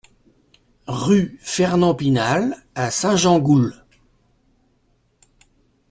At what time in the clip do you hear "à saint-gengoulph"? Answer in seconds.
2.73-3.83